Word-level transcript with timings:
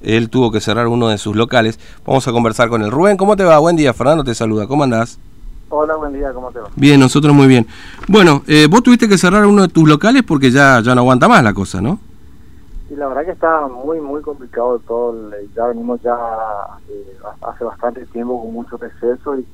él 0.00 0.30
tuvo 0.30 0.52
que 0.52 0.60
cerrar 0.60 0.86
uno 0.86 1.08
de 1.08 1.18
sus 1.18 1.34
locales. 1.34 1.80
Vamos 2.06 2.28
a 2.28 2.30
conversar 2.30 2.68
con 2.68 2.82
él. 2.82 2.92
Rubén, 2.92 3.16
¿cómo 3.16 3.34
te 3.34 3.42
va? 3.42 3.58
Buen 3.58 3.74
día, 3.74 3.92
Fernando 3.92 4.22
te 4.22 4.32
saluda. 4.32 4.68
¿Cómo 4.68 4.84
andás? 4.84 5.18
Hola, 5.70 5.96
buen 5.96 6.12
día, 6.12 6.32
¿cómo 6.32 6.52
te 6.52 6.60
va? 6.60 6.68
Bien, 6.76 7.00
nosotros 7.00 7.34
muy 7.34 7.48
bien. 7.48 7.66
Bueno, 8.06 8.42
eh, 8.46 8.68
vos 8.70 8.84
tuviste 8.84 9.08
que 9.08 9.18
cerrar 9.18 9.44
uno 9.44 9.62
de 9.62 9.68
tus 9.68 9.88
locales 9.88 10.22
porque 10.22 10.52
ya, 10.52 10.80
ya 10.84 10.94
no 10.94 11.00
aguanta 11.00 11.26
más 11.26 11.42
la 11.42 11.52
cosa, 11.52 11.80
¿no? 11.80 11.98
Y 12.88 12.94
la 12.94 13.08
verdad 13.08 13.24
que 13.24 13.32
está 13.32 13.66
muy, 13.66 14.00
muy 14.00 14.22
complicado 14.22 14.78
todo. 14.86 15.32
Ya 15.56 15.66
venimos 15.66 16.00
ya 16.00 16.14
eh, 16.88 17.18
hace 17.42 17.64
bastante 17.64 18.06
tiempo 18.06 18.40
con 18.40 18.52
mucho 18.52 18.76
receso 18.76 19.36
y, 19.36 19.44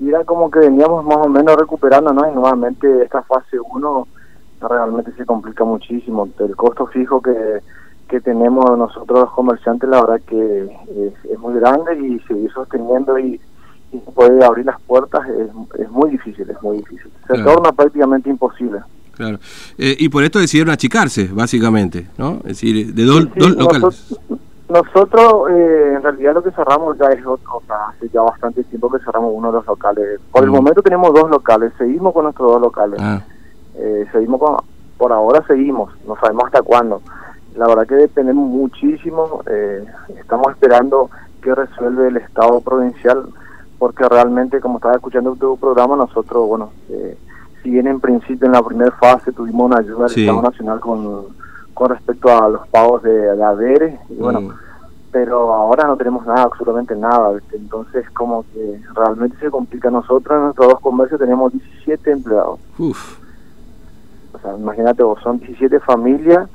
y, 0.00 0.08
era 0.08 0.24
como 0.24 0.50
que 0.50 0.60
veníamos 0.60 1.04
más 1.04 1.18
o 1.18 1.28
menos 1.28 1.54
recuperando, 1.54 2.14
¿no? 2.14 2.26
Y 2.26 2.32
nuevamente 2.32 3.02
esta 3.02 3.20
fase 3.24 3.58
1 3.60 4.08
realmente 4.62 5.12
se 5.18 5.26
complica 5.26 5.64
muchísimo. 5.64 6.26
El 6.38 6.56
costo 6.56 6.86
fijo 6.86 7.20
que 7.20 7.60
que 8.08 8.20
tenemos 8.20 8.64
nosotros 8.76 9.20
los 9.20 9.30
comerciantes, 9.32 9.88
la 9.88 10.00
verdad 10.00 10.20
que 10.26 10.64
es, 11.30 11.38
muy 11.38 11.54
grande 11.54 11.94
y 11.96 12.18
seguir 12.26 12.50
sosteniendo 12.52 13.18
y, 13.18 13.40
y 13.92 13.98
poder 13.98 14.42
abrir 14.42 14.66
las 14.66 14.80
puertas 14.82 15.28
es, 15.28 15.80
es, 15.80 15.90
muy 15.90 16.10
difícil, 16.10 16.48
es 16.50 16.62
muy 16.62 16.78
difícil. 16.78 17.10
Se 17.26 17.42
torna 17.42 17.70
prácticamente 17.72 18.28
imposible. 18.28 18.80
Claro. 19.14 19.38
Eh, 19.76 19.96
y 19.98 20.08
por 20.08 20.24
esto 20.24 20.38
decidieron 20.38 20.72
achicarse, 20.72 21.28
básicamente, 21.32 22.08
¿no? 22.16 22.38
Es 22.38 22.60
decir, 22.60 22.94
de 22.94 23.04
dos, 23.04 23.28
locales. 23.36 24.18
Nosotros, 24.68 25.50
eh, 25.50 25.94
en 25.96 26.02
realidad, 26.02 26.34
lo 26.34 26.42
que 26.42 26.50
cerramos 26.50 26.98
ya 26.98 27.06
es 27.06 27.24
otro, 27.24 27.62
hace 27.88 28.08
ya 28.10 28.20
bastante 28.20 28.62
tiempo 28.64 28.90
que 28.90 28.98
cerramos 28.98 29.32
uno 29.34 29.48
de 29.48 29.58
los 29.58 29.66
locales. 29.66 30.20
Por 30.30 30.44
el 30.44 30.50
mm. 30.50 30.52
momento 30.52 30.82
tenemos 30.82 31.12
dos 31.14 31.30
locales, 31.30 31.72
seguimos 31.78 32.12
con 32.12 32.24
nuestros 32.24 32.52
dos 32.52 32.60
locales. 32.60 33.00
Ah. 33.02 33.22
Eh, 33.76 34.06
seguimos 34.12 34.40
con, 34.40 34.56
por 34.98 35.12
ahora 35.12 35.42
seguimos, 35.46 35.92
no 36.06 36.16
sabemos 36.16 36.44
hasta 36.46 36.62
cuándo 36.62 37.00
la 37.56 37.66
verdad 37.66 37.86
que 37.86 37.94
dependemos 37.94 38.48
muchísimo, 38.48 39.42
eh, 39.46 39.84
estamos 40.18 40.52
esperando 40.52 41.10
que 41.42 41.54
resuelve 41.54 42.08
el 42.08 42.16
Estado 42.18 42.60
provincial, 42.60 43.24
porque 43.78 44.08
realmente, 44.08 44.60
como 44.60 44.78
estaba 44.78 44.94
escuchando 44.94 45.36
tu 45.36 45.56
programa, 45.56 45.96
nosotros, 45.96 46.46
bueno, 46.46 46.70
eh, 46.88 47.16
si 47.62 47.70
bien 47.70 47.86
en 47.86 48.00
principio 48.00 48.46
en 48.46 48.52
la 48.52 48.62
primera 48.62 48.90
fase 48.92 49.32
tuvimos 49.32 49.66
una 49.66 49.78
ayuda 49.78 50.06
del 50.06 50.20
Estado 50.20 50.42
Nacional 50.42 50.80
con, 50.80 51.26
con 51.74 51.88
respecto 51.90 52.28
a 52.36 52.48
los 52.48 52.66
pagos 52.68 53.02
de, 53.02 53.12
de 53.12 53.44
haberes, 53.44 54.00
y 54.08 54.14
bueno, 54.16 54.40
mm. 54.40 54.52
pero 55.10 55.52
ahora 55.54 55.86
no 55.86 55.96
tenemos 55.96 56.26
nada, 56.26 56.42
absolutamente 56.42 56.94
nada, 56.96 57.38
entonces 57.52 58.08
como 58.10 58.44
que 58.52 58.80
realmente 58.94 59.36
se 59.38 59.50
complica. 59.50 59.90
Nosotros 59.90 60.36
en 60.36 60.44
nuestros 60.44 60.68
dos 60.68 60.80
comercios 60.80 61.20
tenemos 61.20 61.52
17 61.52 62.10
empleados. 62.10 62.58
Uf. 62.78 63.18
O 64.32 64.38
sea, 64.40 64.56
imagínate 64.56 65.02
vos, 65.02 65.20
son 65.22 65.38
17 65.38 65.80
familias 65.80 66.48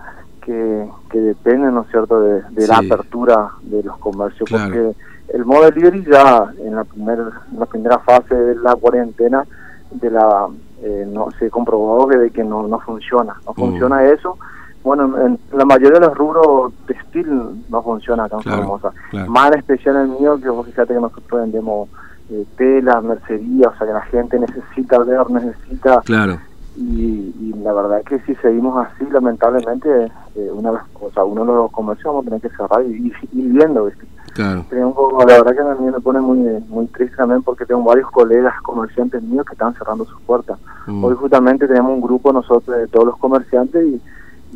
que, 0.46 0.88
que 1.10 1.20
dependen, 1.20 1.74
¿no 1.74 1.82
es 1.82 1.90
cierto?, 1.90 2.20
de, 2.22 2.68
la 2.68 2.78
apertura 2.78 3.52
de 3.62 3.84
los 3.84 3.98
comercios, 3.98 4.50
porque 4.50 4.94
el 5.30 5.46
modo 5.46 5.64
delivery 5.64 6.06
ya 6.06 6.54
en 6.60 6.76
la, 6.76 6.84
primera 6.84 7.32
la 7.58 7.66
primera 7.66 8.00
fase 8.00 8.36
de 8.36 8.56
la 8.56 8.76
cuarentena 8.76 9.46
de 9.92 10.12
la 10.12 10.48
eh, 10.82 11.08
no 11.08 11.30
se 11.40 11.50
comprobó 11.50 12.08
que, 12.08 12.18
de 12.18 12.30
que 12.32 12.44
no, 12.44 12.68
no 12.68 12.80
funciona, 12.80 13.36
no 13.46 13.52
mm. 13.52 13.56
funciona 13.56 14.04
eso. 14.06 14.38
Bueno, 14.84 15.18
en 15.26 15.40
la 15.54 15.64
mayoría 15.64 15.98
de 16.00 16.08
los 16.08 16.18
rubros 16.18 16.74
textil 16.86 17.64
no 17.70 17.82
funciona 17.82 18.28
tan 18.28 18.42
famosa. 18.42 18.92
Más 19.28 19.52
en 19.54 19.60
especial 19.60 19.96
el 19.96 20.08
mío, 20.10 20.38
que 20.42 20.50
vos 20.50 20.66
fíjate 20.66 20.94
que 20.94 21.00
nosotros 21.00 21.42
vendemos 21.42 21.88
eh, 22.30 22.46
tela, 22.58 23.00
mercería, 23.00 23.70
o 23.70 23.78
sea 23.78 23.88
que 23.88 23.94
la 23.94 24.02
gente 24.02 24.40
necesita 24.40 25.00
ver, 25.00 25.30
necesita 25.30 26.02
claro 26.02 26.38
y, 26.76 27.54
la 27.64 27.72
verdad 27.72 28.00
es 28.00 28.06
que 28.06 28.20
si 28.22 28.36
seguimos 28.42 28.86
así, 28.86 29.06
lamentablemente, 29.10 30.12
eh, 30.36 30.50
una 30.52 30.72
o 31.00 31.12
sea, 31.12 31.24
uno 31.24 31.46
de 31.46 31.54
los 31.54 31.72
comercios 31.72 32.06
vamos 32.08 32.26
a 32.26 32.30
tener 32.30 32.42
que 32.42 32.58
cerrar 32.58 32.84
y, 32.86 33.08
ir 33.08 33.14
viendo, 33.32 33.90
Claro. 34.34 34.66
la 34.72 35.26
verdad 35.26 35.54
que 35.54 35.62
a 35.62 35.76
mí 35.76 35.92
me 35.92 36.00
pone 36.00 36.20
muy 36.20 36.40
muy 36.68 36.88
triste 36.88 37.16
también 37.16 37.44
porque 37.44 37.68
tengo 37.68 37.84
varios 37.84 38.10
colegas 38.10 38.60
comerciantes 38.64 39.22
míos 39.22 39.46
que 39.46 39.54
están 39.54 39.76
cerrando 39.76 40.06
sus 40.06 40.20
puertas. 40.22 40.58
Mm. 40.88 41.04
Hoy 41.04 41.16
justamente 41.16 41.68
tenemos 41.68 41.92
un 41.92 42.02
grupo 42.02 42.34
nosotros 42.34 42.76
de 42.76 42.88
todos 42.88 43.06
los 43.06 43.18
comerciantes 43.18 43.86
y, 43.86 44.02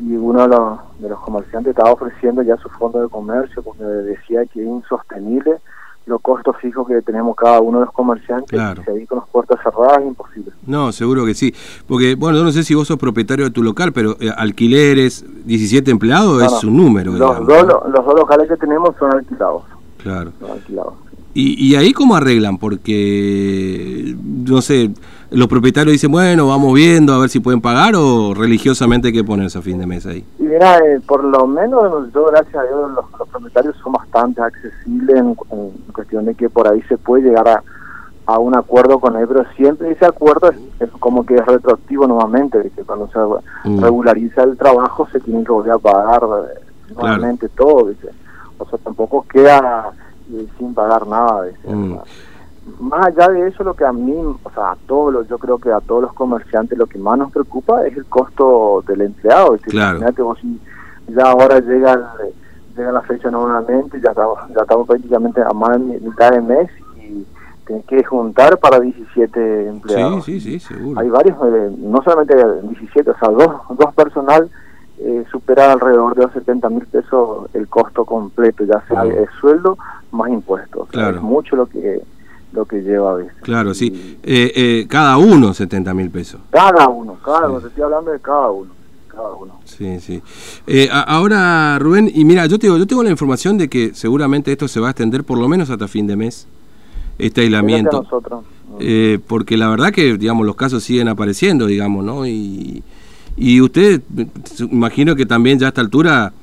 y 0.01 0.15
uno 0.15 0.41
de 0.41 0.47
los, 0.47 0.79
de 0.99 1.09
los 1.09 1.19
comerciantes 1.19 1.71
estaba 1.71 1.91
ofreciendo 1.91 2.41
ya 2.41 2.57
su 2.57 2.69
fondo 2.69 3.01
de 3.01 3.09
comercio 3.09 3.61
porque 3.61 3.83
decía 3.83 4.45
que 4.47 4.61
es 4.63 4.67
insostenible 4.67 5.59
los 6.07 6.21
costos 6.21 6.55
fijos 6.57 6.87
que 6.87 7.01
tenemos 7.01 7.35
cada 7.35 7.59
uno 7.59 7.79
de 7.79 7.85
los 7.85 7.93
comerciantes 7.93 8.49
claro. 8.49 8.81
y 8.97 9.05
con 9.05 9.19
las 9.19 9.27
puertas 9.27 9.59
cerradas 9.61 9.99
es 9.99 10.07
imposible. 10.07 10.51
No, 10.65 10.91
seguro 10.91 11.25
que 11.25 11.33
sí. 11.33 11.53
Porque, 11.85 12.15
bueno, 12.15 12.37
yo 12.37 12.43
no 12.43 12.51
sé 12.51 12.63
si 12.63 12.73
vos 12.73 12.87
sos 12.87 12.97
propietario 12.97 13.45
de 13.45 13.51
tu 13.51 13.61
local, 13.61 13.91
pero 13.91 14.15
eh, 14.19 14.31
alquileres, 14.35 15.25
17 15.45 15.91
empleados 15.91 16.41
es 16.41 16.63
un 16.63 16.77
número. 16.77 17.11
Los, 17.11 17.45
dos, 17.45 17.67
los 17.67 18.05
dos 18.05 18.15
locales 18.15 18.47
que 18.47 18.57
tenemos 18.57 18.95
son 18.97 19.13
alquilados. 19.13 19.63
Claro. 20.01 20.31
Son 20.39 20.51
alquilados. 20.51 20.93
¿Y, 21.33 21.67
¿Y 21.67 21.75
ahí 21.75 21.93
cómo 21.93 22.15
arreglan? 22.15 22.57
Porque, 22.57 24.15
no 24.23 24.61
sé, 24.61 24.91
los 25.31 25.47
propietarios 25.47 25.93
dicen, 25.93 26.11
bueno, 26.11 26.47
vamos 26.47 26.73
viendo 26.73 27.13
a 27.13 27.19
ver 27.19 27.29
si 27.29 27.39
pueden 27.39 27.61
pagar 27.61 27.95
o 27.95 28.33
religiosamente 28.33 29.07
hay 29.09 29.13
que 29.13 29.23
ponerse 29.23 29.57
a 29.57 29.61
fin 29.61 29.77
de 29.77 29.85
mes 29.85 30.05
ahí. 30.05 30.25
Y 30.39 30.43
mira, 30.43 30.77
eh, 30.77 31.01
por 31.05 31.23
lo 31.23 31.45
menos 31.47 32.11
yo, 32.13 32.25
gracias 32.25 32.55
a 32.55 32.63
Dios, 32.63 32.91
los, 32.91 33.27
propietarios 33.29 33.75
son 33.83 33.93
bastante 33.93 34.41
accesibles 34.41 35.17
en, 35.17 35.35
cuestión 35.93 36.25
de 36.25 36.35
que 36.35 36.49
por 36.49 36.67
ahí 36.67 36.81
se 36.83 36.97
puede 36.97 37.23
llegar 37.23 37.47
a, 37.47 37.63
a 38.25 38.39
un 38.39 38.55
acuerdo 38.55 38.99
con 38.99 39.15
él, 39.17 39.27
pero 39.27 39.45
siempre 39.55 39.91
ese 39.91 40.05
acuerdo 40.05 40.49
es, 40.79 40.89
como 40.99 41.25
que 41.25 41.35
es 41.35 41.45
retroactivo 41.45 42.07
nuevamente, 42.07 42.71
que 42.75 42.83
cuando 42.83 43.09
se 43.09 43.69
mm. 43.69 43.81
regulariza 43.81 44.43
el 44.43 44.57
trabajo 44.57 45.07
se 45.11 45.19
tiene 45.19 45.43
que 45.43 45.51
volver 45.51 45.73
a 45.73 45.79
pagar 45.79 46.23
eh, 46.23 46.93
nuevamente 46.95 47.49
todo, 47.49 47.91
o 48.59 48.65
sea, 48.69 48.79
tampoco 48.79 49.25
queda 49.29 49.91
eh, 50.31 50.47
sin 50.57 50.73
pagar 50.73 51.05
nada. 51.05 51.47
Mm 51.67 51.97
más 52.79 53.07
allá 53.07 53.29
de 53.29 53.47
eso, 53.47 53.63
lo 53.63 53.73
que 53.73 53.85
a 53.85 53.93
mí, 53.93 54.13
o 54.15 54.51
sea, 54.53 54.71
a 54.71 54.77
todos 54.87 55.13
los, 55.13 55.27
yo 55.27 55.37
creo 55.37 55.57
que 55.57 55.71
a 55.71 55.79
todos 55.79 56.01
los 56.01 56.13
comerciantes 56.13 56.77
lo 56.77 56.85
que 56.85 56.97
más 56.97 57.17
nos 57.17 57.31
preocupa 57.31 57.85
es 57.85 57.95
el 57.97 58.05
costo 58.05 58.83
del 58.87 59.01
empleado. 59.01 59.57
claro. 59.63 59.97
Imagínate 59.97 60.21
vos 60.21 60.39
si 60.39 60.59
ya 61.07 61.31
ahora 61.31 61.59
llega, 61.59 62.13
llega 62.75 62.91
la 62.91 63.01
fecha 63.01 63.31
nuevamente, 63.31 63.99
ya 64.01 64.09
estamos, 64.09 64.39
ya 64.55 64.61
estamos 64.61 64.87
prácticamente 64.87 65.41
a 65.41 65.53
más 65.53 65.71
de 65.71 65.99
mitad 65.99 66.31
de 66.31 66.41
mes 66.41 66.69
y 66.97 67.25
tienes 67.65 67.85
que 67.85 68.03
juntar 68.03 68.57
para 68.57 68.79
17 68.79 69.67
empleados. 69.67 70.25
Sí, 70.25 70.39
sí, 70.39 70.59
sí, 70.59 70.73
seguro. 70.75 70.99
Hay 70.99 71.09
varios, 71.09 71.37
eh, 71.43 71.71
no 71.77 72.01
solamente 72.03 72.35
17, 72.63 73.11
o 73.11 73.17
sea, 73.17 73.29
dos, 73.29 73.77
dos 73.77 73.93
personal 73.95 74.49
eh, 74.99 75.23
supera 75.31 75.71
alrededor 75.71 76.15
de 76.15 76.23
los 76.23 76.33
70 76.33 76.69
mil 76.69 76.85
pesos 76.87 77.47
el 77.53 77.67
costo 77.67 78.03
completo, 78.03 78.63
ya 78.65 78.83
sea 78.87 79.03
el 79.03 79.27
sueldo 79.39 79.77
más 80.11 80.29
impuestos. 80.29 80.89
Claro. 80.89 81.17
es 81.17 81.23
mucho 81.23 81.55
lo 81.55 81.67
que 81.67 82.01
lo 82.51 82.65
que 82.65 82.81
lleva 82.81 83.11
a 83.11 83.15
veces. 83.15 83.33
Claro, 83.41 83.73
sí. 83.73 84.17
Eh, 84.23 84.51
eh, 84.55 84.87
cada 84.89 85.17
uno 85.17 85.53
70 85.53 85.93
mil 85.93 86.09
pesos. 86.09 86.39
Cada 86.51 86.87
uno, 86.87 87.17
cada 87.23 87.49
uno, 87.49 87.65
estoy 87.65 87.83
hablando 87.83 88.11
de 88.11 88.19
cada 88.19 88.49
uno. 88.51 88.71
Cada 89.07 89.33
uno. 89.33 89.59
Sí, 89.65 89.99
sí. 89.99 90.21
Eh, 90.67 90.89
ahora, 90.91 91.77
Rubén, 91.79 92.11
y 92.13 92.23
mira, 92.23 92.45
yo, 92.45 92.59
te 92.59 92.67
digo, 92.67 92.77
yo 92.77 92.85
tengo 92.85 93.03
la 93.03 93.09
información 93.09 93.57
de 93.57 93.67
que 93.67 93.93
seguramente 93.93 94.51
esto 94.51 94.67
se 94.67 94.79
va 94.79 94.87
a 94.87 94.91
extender 94.91 95.23
por 95.23 95.39
lo 95.39 95.47
menos 95.47 95.69
hasta 95.69 95.87
fin 95.87 96.07
de 96.07 96.15
mes, 96.15 96.47
este 97.17 97.41
aislamiento. 97.41 98.05
Eh, 98.79 99.19
porque 99.25 99.57
la 99.57 99.69
verdad 99.69 99.91
que, 99.91 100.17
digamos, 100.17 100.45
los 100.45 100.55
casos 100.55 100.83
siguen 100.83 101.07
apareciendo, 101.07 101.65
digamos, 101.65 102.05
¿no? 102.05 102.27
Y, 102.27 102.83
y 103.35 103.61
usted, 103.61 104.01
imagino 104.59 105.15
que 105.15 105.25
también 105.25 105.57
ya 105.57 105.67
a 105.67 105.69
esta 105.69 105.81
altura 105.81 106.33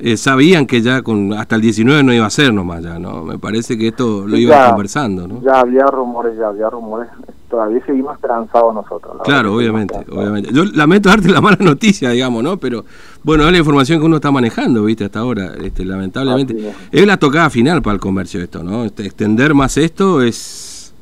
eh, 0.00 0.16
sabían 0.16 0.66
que 0.66 0.80
ya 0.80 1.02
con 1.02 1.32
hasta 1.32 1.56
el 1.56 1.62
19 1.62 2.04
no 2.04 2.12
iba 2.12 2.24
a 2.24 2.30
ser 2.30 2.54
nomás 2.54 2.82
ya, 2.82 2.98
¿no? 2.98 3.24
Me 3.24 3.38
parece 3.38 3.76
que 3.76 3.88
esto 3.88 4.26
lo 4.26 4.36
iban 4.36 4.70
conversando, 4.70 5.26
¿no? 5.26 5.42
Ya 5.42 5.60
había 5.60 5.86
rumores, 5.86 6.38
ya 6.38 6.48
había 6.48 6.70
rumores. 6.70 7.08
Todavía 7.50 7.84
seguimos 7.84 8.14
esperanzados 8.14 8.74
nosotros. 8.74 9.16
Claro, 9.24 9.54
obviamente, 9.54 9.96
obviamente. 10.10 10.52
Yo 10.52 10.64
lamento 10.66 11.08
darte 11.08 11.28
la 11.28 11.40
mala 11.40 11.56
noticia, 11.60 12.10
digamos, 12.10 12.44
¿no? 12.44 12.58
Pero 12.58 12.84
bueno, 13.24 13.46
es 13.46 13.52
la 13.52 13.58
información 13.58 13.98
que 13.98 14.06
uno 14.06 14.16
está 14.16 14.30
manejando, 14.30 14.84
¿viste? 14.84 15.06
Hasta 15.06 15.20
ahora, 15.20 15.54
este, 15.62 15.84
lamentablemente. 15.84 16.74
Es. 16.92 17.06
la 17.06 17.16
tocada 17.16 17.50
final 17.50 17.82
para 17.82 17.94
el 17.94 18.00
comercio 18.00 18.40
esto, 18.42 18.62
¿no? 18.62 18.84
Este, 18.84 19.04
extender 19.06 19.54
más 19.54 19.76
esto 19.78 20.22
es... 20.22 20.94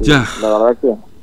ya. 0.00 0.26
La 0.42 0.58
verdad 0.58 0.78
que 0.82 1.13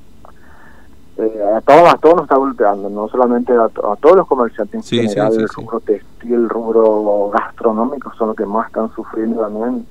eh, 1.21 1.44
a, 1.56 1.62
todos, 1.62 1.94
a 1.94 1.97
todos 1.97 2.15
nos 2.15 2.23
está 2.23 2.38
golpeando, 2.38 2.89
no 2.89 3.07
solamente 3.07 3.53
a, 3.53 3.69
todos 3.69 4.15
los 4.15 4.27
comerciantes 4.27 4.91
en 4.91 5.09
general, 5.09 5.33
el 5.33 5.47
rubro 5.47 5.79
textil, 5.79 6.33
el 6.33 6.50
rubro 6.50 7.29
gastronómico 7.29 8.12
son 8.18 8.29
los 8.29 8.35
que 8.35 8.45
más 8.45 8.68
están 8.68 8.91
sufriendo 8.94 9.41
también. 9.41 9.85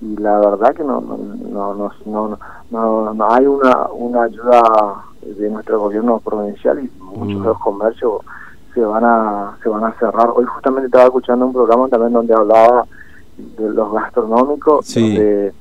Y 0.00 0.16
la 0.16 0.38
verdad 0.40 0.74
que 0.74 0.82
no 0.82 1.00
no 1.00 1.74
no 1.74 1.92
no, 2.04 2.38
no, 2.70 3.14
no 3.14 3.32
hay 3.32 3.46
una, 3.46 3.86
una 3.92 4.24
ayuda 4.24 5.04
de 5.22 5.48
nuestro 5.48 5.80
gobierno 5.80 6.18
provincial 6.18 6.80
y 6.80 6.90
muchos 7.00 7.40
de 7.40 7.48
los 7.48 7.58
comercios 7.58 8.20
se 8.74 8.80
van 8.80 9.04
a 9.04 9.56
se 9.62 9.68
van 9.68 9.84
a 9.84 9.92
cerrar. 9.92 10.30
Hoy 10.34 10.44
justamente 10.44 10.86
estaba 10.86 11.04
escuchando 11.04 11.46
un 11.46 11.52
programa 11.52 11.88
también 11.88 12.12
donde 12.12 12.34
hablaba 12.34 12.84
de 13.36 13.70
los 13.70 13.92
gastronómicos, 13.92 14.92
donde 14.94 15.52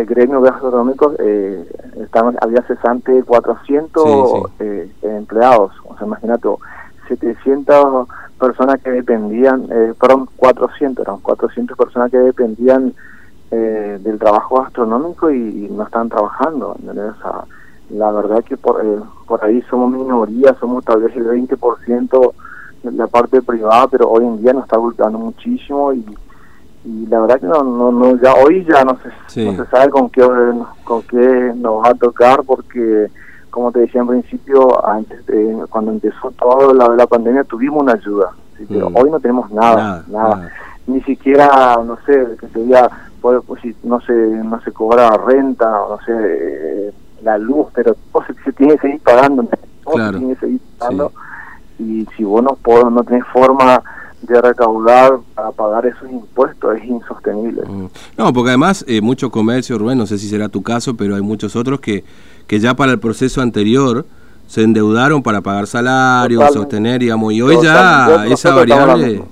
el 0.00 0.06
gremio 0.06 0.40
gastronómico 0.40 1.14
eh, 1.18 1.66
estaban, 2.00 2.36
había 2.40 2.62
cesante 2.62 3.22
400 3.22 4.50
Eh, 4.60 4.90
empleados, 5.02 5.72
o 5.84 5.96
sea, 5.96 6.06
imagínate, 6.06 6.48
700 7.08 8.08
personas 8.38 8.80
que 8.82 8.90
dependían, 8.90 9.66
eh, 9.70 9.94
fueron 9.98 10.28
400, 10.36 11.06
eran 11.06 11.20
400 11.20 11.76
personas 11.76 12.10
que 12.10 12.18
dependían 12.18 12.94
eh, 13.50 13.98
del 14.02 14.18
trabajo 14.18 14.60
gastronómico 14.60 15.30
y, 15.30 15.68
no 15.70 15.84
están 15.84 16.08
trabajando. 16.08 16.76
la 17.90 18.10
verdad 18.10 18.42
que 18.44 18.56
por, 18.56 18.84
eh, 18.84 19.00
por 19.26 19.44
ahí 19.44 19.62
somos 19.70 19.90
minoría, 19.90 20.54
somos 20.58 20.84
tal 20.84 21.02
vez 21.02 21.14
el 21.16 21.26
20% 21.26 22.32
de 22.82 22.92
la 22.92 23.06
parte 23.06 23.40
privada, 23.42 23.86
pero 23.88 24.10
hoy 24.10 24.24
en 24.24 24.42
día 24.42 24.52
nos 24.52 24.64
está 24.64 24.76
golpeando 24.76 25.18
muchísimo 25.18 25.92
y, 25.92 26.04
y 26.86 27.06
la 27.06 27.20
verdad 27.20 27.40
que 27.40 27.46
no, 27.46 27.62
no, 27.64 27.90
no 27.90 28.16
ya 28.22 28.34
hoy 28.34 28.64
ya 28.64 28.84
no 28.84 28.96
se, 28.98 29.44
no 29.44 29.64
se 29.64 29.70
sabe 29.70 29.90
con 29.90 30.08
qué 30.08 30.22
con 30.84 31.02
qué 31.02 31.52
nos 31.56 31.82
va 31.84 31.88
a 31.90 31.94
tocar 31.94 32.44
porque 32.44 33.10
como 33.50 33.72
te 33.72 33.80
decía 33.80 34.02
en 34.02 34.08
principio, 34.08 34.86
antes 34.86 35.24
de, 35.26 35.64
cuando 35.70 35.90
empezó 35.90 36.30
todo 36.32 36.74
la, 36.74 36.88
la 36.88 37.06
pandemia 37.06 37.42
tuvimos 37.42 37.82
una 37.82 37.94
ayuda, 37.94 38.32
pero 38.68 38.90
mm. 38.90 38.96
hoy 38.96 39.10
no 39.10 39.18
tenemos 39.18 39.50
nada, 39.50 40.04
nada, 40.08 40.50
ni 40.86 41.00
siquiera, 41.02 41.78
no 41.82 41.96
sé, 42.04 42.36
que 42.38 42.48
sería, 42.48 42.88
pues, 43.20 43.40
si 43.62 43.74
no 43.82 43.98
se, 44.02 44.12
no 44.12 44.60
se 44.60 44.72
cobra 44.72 45.10
renta, 45.16 45.70
no 45.70 45.98
sé, 46.04 46.12
eh, 46.12 46.92
la 47.22 47.38
luz, 47.38 47.68
pero 47.74 47.96
se, 48.44 48.52
tiene 48.52 48.74
que 48.74 48.80
seguir 48.82 49.00
pagando, 49.00 49.42
se 49.44 50.18
tiene 50.18 50.34
que 50.34 50.40
seguir 50.40 50.60
pagando, 50.78 51.12
y 51.78 52.06
si 52.14 52.24
vos 52.24 52.42
no, 52.42 52.58
no 52.90 53.04
tenés 53.04 53.24
forma 53.32 53.82
de 54.22 54.40
recaudar 54.40 55.18
para 55.34 55.52
pagar 55.52 55.86
esos 55.86 56.10
impuestos 56.10 56.76
es 56.76 56.84
insostenible. 56.84 57.62
Mm. 57.66 57.86
No, 58.16 58.32
porque 58.32 58.50
además 58.50 58.84
eh, 58.88 59.00
mucho 59.00 59.30
comercio, 59.30 59.78
Rubén, 59.78 59.98
no 59.98 60.06
sé 60.06 60.18
si 60.18 60.28
será 60.28 60.48
tu 60.48 60.62
caso, 60.62 60.96
pero 60.96 61.14
hay 61.14 61.22
muchos 61.22 61.54
otros 61.54 61.80
que 61.80 62.04
que 62.46 62.60
ya 62.60 62.74
para 62.74 62.92
el 62.92 62.98
proceso 62.98 63.40
anterior 63.40 64.04
se 64.46 64.62
endeudaron 64.62 65.22
para 65.22 65.40
pagar 65.40 65.66
salarios, 65.66 66.52
sostener, 66.52 67.00
digamos, 67.00 67.32
y 67.32 67.42
hoy 67.42 67.58
ya 67.62 68.26
esa 68.26 68.54
variable... 68.54 69.24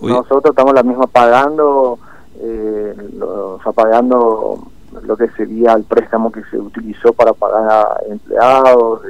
Nosotros 0.00 0.52
estamos 0.52 0.72
la 0.72 0.82
misma 0.82 1.06
pagando, 1.08 1.98
eh, 2.40 2.94
lo, 3.18 3.56
o 3.56 3.62
sea, 3.62 3.70
pagando 3.72 4.66
lo 5.02 5.16
que 5.16 5.28
sería 5.32 5.74
el 5.74 5.84
préstamo 5.84 6.32
que 6.32 6.42
se 6.50 6.56
utilizó 6.56 7.12
para 7.12 7.34
pagar 7.34 7.70
a 7.70 8.00
empleados, 8.08 9.02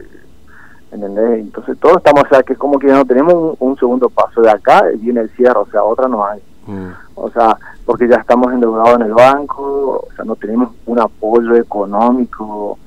¿entendés? 0.92 1.40
Entonces 1.40 1.78
todos 1.78 1.98
estamos, 1.98 2.24
o 2.24 2.28
sea, 2.28 2.42
que 2.42 2.56
como 2.56 2.78
que 2.78 2.88
no 2.88 3.04
tenemos 3.04 3.56
un, 3.58 3.76
segundo 3.76 4.08
paso 4.08 4.40
de 4.42 4.50
acá, 4.50 4.84
viene 4.98 5.20
el 5.20 5.30
cierre, 5.30 5.58
o 5.58 5.66
sea, 5.66 5.82
otra 5.82 6.08
no 6.08 6.24
hay. 6.24 6.40
Mm. 6.66 6.90
O 7.14 7.30
sea, 7.30 7.56
porque 7.84 8.08
ya 8.08 8.16
estamos 8.16 8.52
endeudados 8.52 8.96
en 8.96 9.02
el 9.02 9.14
banco, 9.14 10.06
o 10.08 10.14
sea, 10.14 10.24
no 10.24 10.36
tenemos 10.36 10.70
un 10.86 11.00
apoyo 11.00 11.54
económico 11.56 12.78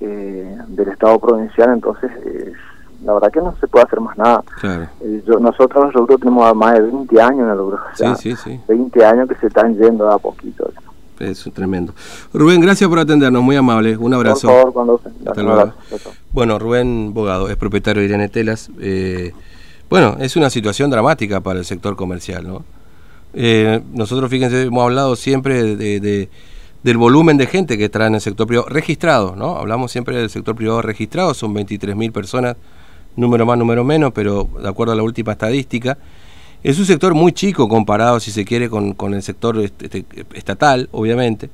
eh, 0.00 0.58
del 0.68 0.88
Estado 0.88 1.18
provincial, 1.18 1.70
entonces 1.72 2.10
la 3.04 3.12
verdad 3.12 3.30
que 3.30 3.40
no 3.40 3.54
se 3.60 3.68
puede 3.68 3.84
hacer 3.84 4.00
más 4.00 4.16
nada. 4.16 4.42
Eh, 5.00 5.22
nosotros, 5.40 5.92
nosotros 5.92 6.20
tenemos 6.20 6.54
más 6.56 6.74
de 6.74 6.80
20 6.82 7.20
años 7.20 7.40
en 7.40 7.50
el 7.50 8.14
sí, 8.16 8.34
sí, 8.34 8.36
sí. 8.36 8.60
20 8.66 9.04
años 9.04 9.28
que 9.28 9.34
se 9.36 9.48
están 9.48 9.76
yendo 9.76 10.10
a 10.10 10.18
poquito. 10.18 10.70
Eso 11.20 11.48
es 11.48 11.54
tremendo. 11.54 11.94
Rubén, 12.32 12.60
gracias 12.60 12.88
por 12.88 12.98
atendernos, 12.98 13.42
muy 13.42 13.56
amable. 13.56 13.96
Un 13.96 14.14
abrazo. 14.14 14.48
Por 14.48 14.56
favor, 14.56 14.72
cuando 14.72 15.00
Hasta 15.26 15.42
luego. 15.42 15.72
Bueno, 16.32 16.58
Rubén 16.58 17.14
Bogado 17.14 17.48
es 17.48 17.56
propietario 17.56 18.00
de 18.00 18.08
Irene 18.08 18.28
Telas. 18.28 18.70
Eh, 18.80 19.32
bueno, 19.88 20.16
es 20.18 20.36
una 20.36 20.50
situación 20.50 20.90
dramática 20.90 21.40
para 21.40 21.58
el 21.58 21.64
sector 21.64 21.94
comercial, 21.94 22.46
¿no? 22.46 22.64
Eh, 23.34 23.80
nosotros, 23.92 24.30
fíjense, 24.30 24.62
hemos 24.62 24.82
hablado 24.82 25.16
siempre 25.16 25.76
de, 25.76 26.28
del 26.82 26.96
volumen 26.96 27.36
de 27.36 27.46
gente 27.46 27.76
que 27.78 27.88
trae 27.88 28.08
en 28.08 28.14
el 28.14 28.20
sector 28.20 28.46
privado 28.46 28.68
registrado, 28.68 29.36
¿no? 29.36 29.56
Hablamos 29.56 29.92
siempre 29.92 30.16
del 30.16 30.30
sector 30.30 30.54
privado 30.54 30.82
registrado, 30.82 31.34
son 31.34 31.54
23.000 31.54 32.12
personas, 32.12 32.56
número 33.16 33.46
más, 33.46 33.58
número 33.58 33.84
menos, 33.84 34.12
pero 34.12 34.48
de 34.60 34.68
acuerdo 34.68 34.92
a 34.92 34.96
la 34.96 35.02
última 35.02 35.32
estadística. 35.32 35.98
Es 36.64 36.78
un 36.78 36.86
sector 36.86 37.12
muy 37.12 37.32
chico 37.32 37.68
comparado, 37.68 38.18
si 38.20 38.30
se 38.30 38.46
quiere, 38.46 38.70
con, 38.70 38.94
con 38.94 39.12
el 39.12 39.22
sector 39.22 39.58
este, 39.58 40.06
estatal, 40.32 40.88
obviamente, 40.92 41.50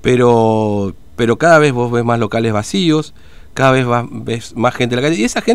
pero, 0.00 0.94
pero 1.16 1.36
cada 1.36 1.58
vez 1.58 1.72
vos 1.72 1.92
ves 1.92 2.02
más 2.02 2.18
locales 2.18 2.54
vacíos, 2.54 3.12
cada 3.52 3.72
vez 3.72 3.86
ves 4.10 4.56
más 4.56 4.74
gente 4.74 4.94
en 4.94 5.02
la 5.02 5.08
calle, 5.08 5.20
y 5.20 5.24
esa 5.24 5.42
gente 5.42 5.50